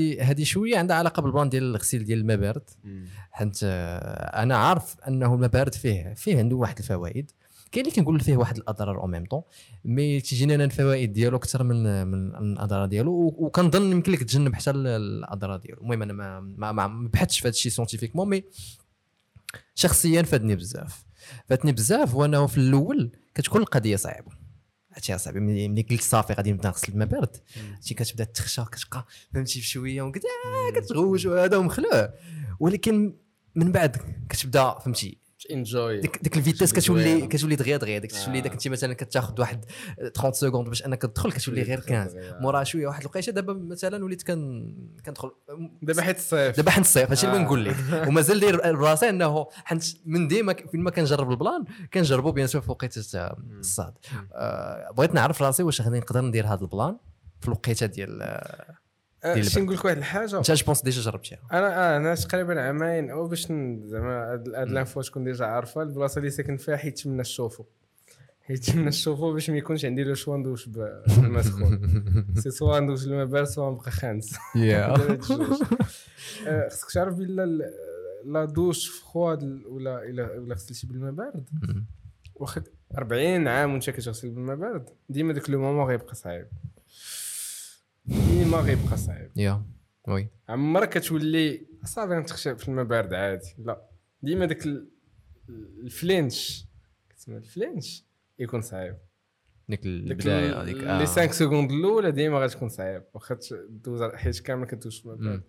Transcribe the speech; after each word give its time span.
هذه 0.00 0.44
شوية 0.44 0.78
عندها 0.78 0.96
علاقة 0.96 1.22
بال 1.22 1.31
plan 1.31 1.48
ديال 1.48 1.62
الغسيل 1.62 2.04
ديال 2.04 2.18
الماء 2.18 2.36
بارد 2.36 2.70
حيت 3.30 3.58
آه، 3.62 4.42
أنا 4.42 4.56
عارف 4.56 4.96
أنه 5.08 5.34
الماء 5.34 5.50
بارد 5.50 5.74
فيه 5.74 6.14
فيه 6.14 6.38
عنده 6.38 6.56
واحد 6.56 6.78
الفوائد. 6.78 7.30
كاين 7.72 7.86
اللي 7.86 7.96
كنقول 7.96 8.20
فيه 8.20 8.36
واحد 8.36 8.56
الأضرار 8.56 9.00
au 9.00 9.06
même 9.06 9.24
temps 9.24 9.42
mais 9.84 10.20
تيجيني 10.20 10.54
أنا 10.54 10.64
الفوائد 10.64 11.12
ديالو 11.12 11.36
أكثر 11.36 11.62
من 11.62 12.06
من 12.06 12.34
الأضرار 12.34 12.86
ديالو 12.86 13.34
وكنظن 13.38 13.92
يمكن 13.92 14.12
لك 14.12 14.22
تجنب 14.22 14.54
حتى 14.54 14.70
الأضرار 14.70 15.56
ديالو. 15.56 15.82
المهم 15.82 16.02
أنا 16.02 16.12
ما 16.12 16.40
ما, 16.40 16.72
ما 16.72 17.08
بحثتش 17.08 17.38
في 17.38 17.48
هذا 17.48 17.54
الشيء 17.54 17.72
scientifiquement 17.72 18.28
mais 18.28 18.44
شخصيا 19.74 20.22
فادني 20.22 20.56
بزاف. 20.56 21.04
فادني 21.46 21.72
بزاف 21.72 22.14
هو 22.14 22.24
انه 22.24 22.46
في 22.46 22.58
الأول 22.58 23.12
كتكون 23.34 23.60
القضية 23.60 23.96
صعيبة. 23.96 24.45
عرفتي 24.96 25.14
اصاحبي 25.14 25.40
ملي 25.40 25.82
قلت 25.82 26.02
صافي 26.02 26.32
غادي 26.32 26.52
نبدا 26.52 26.68
نغسل 26.68 26.92
الماء 26.92 27.08
بارد 27.08 27.36
شي 27.80 27.94
كتبدا 27.94 28.24
تخشى 28.24 28.64
كتبقى 28.64 29.06
فهمتي 29.34 29.60
بشوية 29.60 30.02
وكذا 30.02 30.22
كتغوت 30.74 31.26
وهذا 31.26 31.56
ومخلوع. 31.56 32.14
ولكن 32.60 33.16
من 33.54 33.72
بعد 33.72 33.96
كتبدا 34.28 34.78
فهمتي 34.78 35.18
enjoy 35.50 36.00
ديك 36.00 36.18
ديك 36.22 36.36
ال 36.36 36.41
vitesse 36.41 36.72
كتولي 36.72 37.26
كتولي 37.26 37.56
دغيا 37.56 37.76
دغيا. 37.76 37.98
ديك 37.98 38.12
تولي 38.24 38.40
داك 38.40 38.52
انت 38.52 38.68
مثلا 38.68 38.94
كتاخذ 38.94 39.40
واحد 39.40 39.64
30 40.14 40.32
secondes 40.32 40.68
باش 40.68 40.86
أنك 40.86 41.02
تدخل 41.02 41.32
كتولي 41.32 41.62
غير 41.62 41.80
15 41.80 42.38
مورا 42.40 42.64
شوية 42.64 42.86
واحد 42.86 43.00
الوقيته 43.00 43.32
دابا 43.32 43.52
مثلا 43.52 44.04
وليت 44.04 44.22
كن 44.22 44.74
كندخل. 45.06 45.30
دابا 45.82 46.02
حيت 46.02 46.16
الصيف 46.16 46.56
دابا 46.56 46.70
حيت 46.70 46.84
الصيف 46.84 47.08
هادشي 47.10 47.26
اللي 47.26 47.36
بغيت 47.36 47.46
نقول 47.46 47.64
لك. 47.64 47.76
ومازال 48.08 48.40
داير 48.40 48.72
براسي 48.72 49.08
أنه 49.08 49.46
حيت 49.64 49.98
من 50.04 50.28
ديما 50.28 50.54
فين 50.70 50.80
ما 50.80 50.90
كنجرب 50.90 51.30
ال 51.30 51.37
plan 51.37 51.64
كنجربو 51.94 52.32
bien 52.32 52.46
sûr 52.46 52.60
في 52.60 52.70
وقيته 52.70 53.02
الصاد. 53.58 53.94
آه، 54.34 54.90
بغيت 54.96 55.14
نعرف 55.14 55.42
راسي 55.42 55.62
واش 55.62 55.80
غادي 55.80 55.98
نقدر 55.98 56.20
ندير 56.20 56.46
هذا 56.46 56.62
البلان 56.62 56.96
في 57.40 57.48
الوقيتة 57.48 57.86
ديال 57.86 58.40
شي 59.34 59.60
نقول 59.60 59.74
لك 59.76 59.84
واحد 59.84 59.96
الحاجة. 59.96 60.38
انت 60.38 60.50
جو 60.52 60.64
بونس 60.66 60.82
ديجا 60.82 61.00
جربتيها 61.02 61.38
أنا 61.52 61.94
آه 61.94 61.96
أنا 61.96 62.14
تقريبا 62.14 62.60
عامين 62.60 63.10
أو 63.10 63.28
باش 63.28 63.46
زعما 63.84 64.32
هاد 64.32 64.46
الإنفو 64.48 65.02
تكون 65.02 65.24
ديجا 65.24 65.44
عارفة 65.44 65.82
البلاصة 65.82 66.18
اللي 66.18 66.30
ساكن 66.30 66.56
فيها 66.56 66.76
حيت 66.76 66.98
تمنى 66.98 67.20
الشوفو 67.20 67.64
حيت 68.42 68.64
تمنى 68.64 68.88
الشوفو 68.88 69.32
باش 69.32 69.50
ما 69.50 69.56
يكونش 69.56 69.84
عندي 69.84 70.04
لو 70.04 70.14
شوا 70.14 70.36
ندوش 70.36 70.68
بالماء 70.68 71.42
سخون 71.42 71.80
سي 72.42 72.50
سوا 72.50 72.80
ندوش 72.80 73.04
الماء 73.06 73.24
بارد 73.26 73.46
سوا 73.46 73.70
نبقى 73.70 73.90
خانس. 73.90 74.34
آه، 76.46 76.68
خصك 76.68 76.90
تعرف 76.94 77.14
بلا 77.14 77.70
لا 78.24 78.44
دوش 78.44 78.88
فخواد 78.88 79.42
ولا 79.66 80.02
إلا 80.04 80.32
ولا 80.38 80.54
غسلتي 80.54 80.86
بالماء 80.86 81.12
بارد 81.12 81.48
واخا 82.34 82.62
40 82.98 83.48
عام 83.48 83.72
وانت 83.72 83.90
كتغسل 83.90 84.30
بالماء 84.30 84.56
بارد 84.56 84.88
ديما 85.08 85.32
داك 85.32 85.50
le 85.50 85.60
moment 85.60 85.86
غيبقى 85.86 86.14
صعيب. 86.14 86.46
ديما 88.46 88.58
غيبقى 88.58 88.96
صعيب. 88.96 89.30
ah 89.36 89.64
oui. 90.08 90.28
عمرك 90.48 90.88
كتولي 90.88 91.66
صافي 91.84 92.14
نتخشى 92.14 92.56
في 92.56 92.68
الماء 92.68 92.84
بارد 92.84 93.14
عادي؟ 93.14 93.54
لا. 93.58 93.88
ديما 94.22 94.46
داك 94.46 94.66
ال 95.82 95.94
flinch 95.94 96.66
كتسمى 97.10 97.36
ال 97.36 97.46
flinch 97.46 98.04
يكون 98.38 98.60
صعيب. 98.60 98.96
ديك 99.68 99.86
البداية 99.86 100.62
هذيك 100.62 100.76
les 100.76 101.06
5 101.06 101.32
secondes 101.32 101.72
الأولى 101.72 102.10
ديما 102.10 102.38
غتكون 102.38 102.68
صعيب. 102.68 103.02
واخا 103.14 103.38
دوز 103.68 104.02
حيت 104.02 104.40
كامل 104.40 104.66
كدوز 104.66 104.98
في 104.98 105.06
الماء 105.06 105.16
بارد 105.16 105.42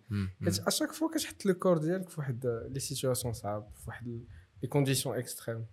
حيت 0.44 0.60
à 0.60 0.64
chaque 0.64 0.92
fois 0.92 1.10
كتحط 1.16 1.46
le 1.46 1.54
corps 1.54 1.78
ديالك 1.78 2.10
في 2.10 2.20
واحد 2.20 2.68
les 2.70 2.80
situations 2.80 3.34
صعاب 3.34 3.70
في 3.76 3.84
واحد 3.88 4.08
les 4.62 4.68
conditions 4.68 5.18
extrêmes. 5.18 5.66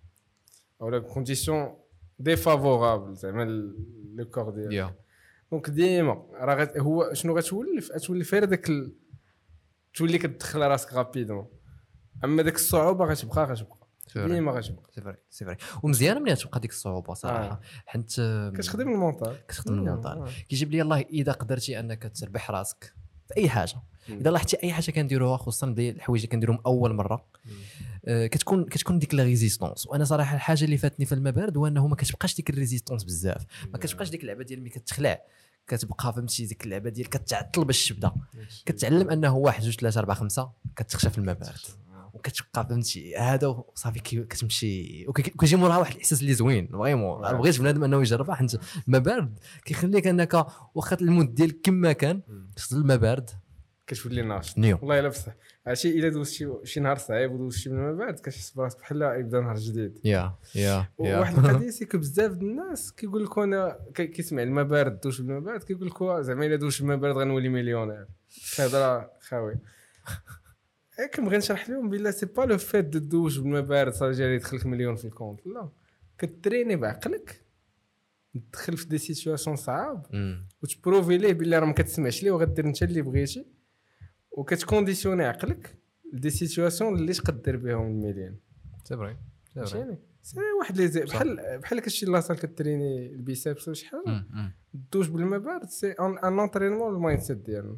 أو 0.81 0.89
la 0.89 0.99
condition 0.99 1.77
défavorable 2.19 3.15
زعما 3.15 3.43
le 4.15 4.25
corps 4.25 4.49
ديالك. 4.49 4.95
donc 5.51 5.69
ديما 5.69 6.25
راه 6.33 6.73
هو 6.77 7.13
شنو 7.13 7.37
غتولف 7.37 7.91
غتولي 7.91 8.23
فير 8.23 8.45
داك 8.45 8.69
ال... 8.69 8.95
تولي 9.93 10.17
كتدخل 10.17 10.59
راسك 10.61 10.93
rapidement 10.93 11.47
أما 12.23 12.41
داك 12.41 12.55
الصعوبة 12.55 13.05
غتبقى 13.05 13.45
غتبقى. 13.45 13.87
ديما 14.15 14.51
غتبقى. 14.51 14.91
c'est 14.91 15.01
vrai 15.01 15.17
c'est 15.29 15.45
vrai 15.45 15.57
ومزيانه 15.83 16.19
ملي 16.19 16.35
تبقى 16.35 16.59
ديك 16.59 16.71
الصعوبة 16.71 17.13
صراحة؟ 17.13 17.43
آه. 17.43 17.59
حيت 17.85 18.13
كتخدم 18.55 18.89
ال 18.89 18.95
mental. 18.95 19.37
كتخدم 19.47 19.73
ال 19.73 19.80
mental. 19.80 20.29
كيجيب 20.49 20.71
لي 20.71 20.81
الله 20.81 21.01
إذا 21.01 21.31
قدرتي 21.31 21.79
أنك 21.79 22.11
تربح 22.19 22.51
راسك 22.51 22.93
في 23.27 23.37
أي 23.37 23.49
حاجة. 23.49 23.81
إذا 24.09 24.31
لاحظتي 24.31 24.57
أي 24.63 24.73
حاجة 24.73 24.91
كنديروها 24.91 25.37
خصوصا 25.37 25.67
الحوايج 25.67 26.21
اللي 26.21 26.31
كنديرهم 26.31 26.59
أول 26.65 26.93
مرة 26.93 27.25
آه 28.05 28.27
كتكون 28.27 28.65
كتكون 28.65 28.99
ديك 28.99 29.13
la 29.13 29.23
résistance 29.23 29.87
وأنا 29.87 30.03
صراحة 30.05 30.35
الحاجة 30.35 30.65
اللي 30.65 30.77
فاتني 30.77 31.05
في 31.05 31.15
الماء 31.15 31.33
بارد 31.33 31.57
هو 31.57 31.67
إنه 31.67 31.87
ما 31.87 31.95
كتبقاش 31.95 32.35
ديك 32.35 32.49
ال 32.49 32.54
résistance 32.54 33.03
بزاف. 33.03 33.45
ما 33.73 33.77
كتبقاش 33.77 34.09
ديك 34.09 34.21
اللعبة 34.21 34.43
ديال 34.43 34.59
ملي 34.59 34.69
كتخلع. 34.69 35.21
كتبقى 35.67 36.13
فهمتي 36.13 36.45
ديك 36.45 36.63
اللعبة 36.63 36.89
ديال 36.89 37.09
كتعطل 37.09 37.65
باش 37.65 37.87
تبدا 37.89 38.11
كتعلم 38.65 39.09
أنه 39.09 39.35
واحد 39.35 39.63
جوج 39.63 39.73
ثلاثة 39.73 39.99
أربعة 39.99 40.17
خمسة 40.17 40.51
كتخشى 40.75 41.09
في 41.09 41.17
الماء 41.17 41.35
بارد 41.35 41.59
وكتبقى 42.13 42.67
فهمتي 42.69 43.17
هذا 43.17 43.63
صافي 43.75 43.99
كتمشي 43.99 45.05
وكيجي 45.07 45.55
موراها 45.55 45.77
واحد 45.77 45.93
الإحساس 45.93 46.21
اللي 46.21 46.33
زوين 46.33 46.67
vraiment. 46.67 47.21
بغيت 47.21 47.59
بنادم 47.59 47.83
أنه 47.83 48.01
يجربها 48.01 48.35
حيت 48.35 48.51
الماء 48.87 49.01
بارد 49.01 49.39
كيخليك 49.65 50.07
أنك 50.07 50.45
واخا 50.75 50.97
ال 51.01 51.08
mood 51.08 51.35
ديالك 51.35 51.61
كما 51.63 51.91
كان. 51.91 52.21
تغسل 52.55 52.77
الماء 52.77 52.97
بارد 52.97 53.29
كتولي 53.87 54.21
ناشط 54.21 54.57
والله 54.57 54.99
إلا 54.99 55.07
بصح. 55.07 55.33
عرفتي 55.67 55.99
إلا 55.99 56.09
دوزتي 56.09 56.53
شي 56.63 56.79
نهار 56.79 56.97
صعيب 56.97 57.31
ودوزتي 57.31 57.69
من 57.69 57.97
بعد 57.97 58.13
كتحس 58.13 58.51
براسك 58.51 58.79
بحال 58.79 59.01
يبدا 59.01 59.39
نهار 59.39 59.55
جديد. 59.55 59.99
يا 60.03 60.35
يا 60.55 60.87
واحد 60.99 61.37
القضية 61.39 61.69
c'est 61.77 61.85
بزاف 61.85 62.31
د 62.31 62.41
الناس 62.41 62.91
كيقول 62.91 63.23
لك 63.23 63.37
أنا 63.37 63.79
كيسمع 63.93 64.43
الماء 64.43 64.63
بارد 64.63 64.99
دوش 64.99 65.21
بالماء 65.21 65.39
بارد 65.39 65.63
كيقول 65.63 65.87
لك 65.87 66.21
زعما 66.21 66.45
إلا 66.45 66.55
دوش 66.55 66.79
بالماء 66.79 66.97
بارد 66.97 67.15
غنولي 67.17 67.49
مليونير. 67.49 68.07
كهضره 68.57 69.11
خاوي. 69.19 69.55
كنبغي 71.15 71.37
نشرح 71.37 71.69
لهم 71.69 71.89
بلي 71.89 72.11
c'est 72.11 72.25
pas 72.25 72.41
le 72.41 72.57
fait 72.57 72.85
de 72.85 72.99
دوش 72.99 73.37
بالماء 73.37 73.61
بارد 73.61 73.93
صافي 73.93 74.17
جاري 74.17 74.35
يدخلك 74.35 74.65
مليون 74.65 74.95
في 74.95 75.05
ال 75.05 75.10
compte. 75.10 75.47
لا. 75.47 75.69
كتريني 76.17 76.75
بعقلك 76.75 77.41
تدخل 78.33 78.77
في 78.77 78.87
des 78.87 78.97
situations 78.97 79.55
صعاب 79.55 80.05
وتبروفي 80.63 81.17
ليه 81.17 81.33
بلي 81.33 81.59
راه 81.59 81.65
ما 81.65 81.73
كتسمعش 81.73 82.23
ليه 82.23 82.31
وغدير 82.31 82.65
انت 82.65 82.83
اللي 82.83 83.01
بغيتي. 83.01 83.54
وكتكونديسيوني 84.35 85.23
عقلك 85.23 85.77
des 86.13 86.29
situations 86.29 86.95
اللي 86.95 87.13
تقدر 87.13 87.57
بهم 87.57 87.87
المليون 87.87 88.39
c'est 88.83 88.97
vrai 88.97 89.17
فهمتيني 89.55 89.97
c'est 90.21 90.39
واحد 90.59 90.77
لي 90.77 91.05
بحال 91.05 91.59
بحال 91.59 91.79
كشي 91.79 92.05
la 92.05 92.14
salle 92.14 92.37
كتريني 92.37 93.13
ال 93.13 93.21
biceps 93.21 93.67
ولا 93.67 93.75
شي 93.75 93.87
حاجة 93.87 94.25
دوش 94.91 95.07
بالماء 95.07 95.39
بارد 95.39 95.69
c'est 95.69 95.91
un 95.91 96.39
entraînement 96.39 96.95
ال 96.95 97.19
mindset 97.21 97.37
ديالنا. 97.37 97.77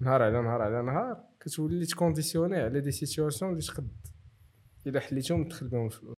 نهار 0.00 0.22
على 0.22 0.42
نهار 0.42 0.62
على 0.62 0.82
نهار 0.82 1.24
كتولي 1.40 1.86
تكونديسيوني 1.86 2.56
على 2.56 2.80
des 2.80 2.90
situations 2.90 3.50
اللي 3.50 3.62
تقد 3.62 3.88
إلا 4.86 5.00
حليتهم 5.00 5.44
تدخل 5.44 5.68
بهم 5.68 5.86
الفلوس. 5.86 6.16